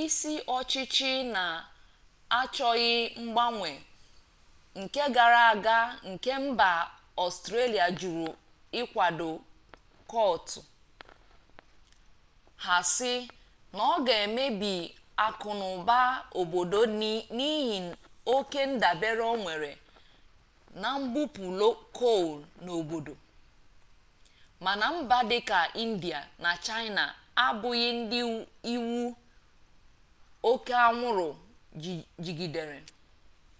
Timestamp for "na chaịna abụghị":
26.42-27.88